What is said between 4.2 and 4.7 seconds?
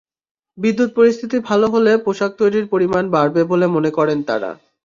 তাঁরা।